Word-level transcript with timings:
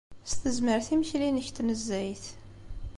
S 0.29 0.31
tezmert 0.35 0.87
imekli-nnek 0.95 1.47
n 1.49 1.53
tnezzayt. 1.55 2.25